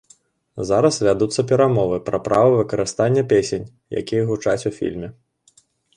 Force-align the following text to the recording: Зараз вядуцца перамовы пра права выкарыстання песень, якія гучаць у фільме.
Зараз 0.69 0.95
вядуцца 1.07 1.43
перамовы 1.51 1.97
пра 2.07 2.17
права 2.27 2.57
выкарыстання 2.61 3.23
песень, 3.35 3.69
якія 4.03 4.25
гучаць 4.31 4.61
у 4.71 4.73
фільме. 4.79 5.07